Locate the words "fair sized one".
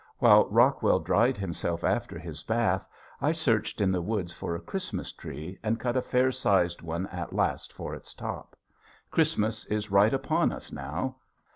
6.01-7.05